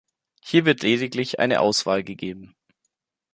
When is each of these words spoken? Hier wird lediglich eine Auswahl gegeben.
Hier 0.41 0.65
wird 0.65 0.81
lediglich 0.81 1.37
eine 1.39 1.59
Auswahl 1.59 2.03
gegeben. 2.03 2.55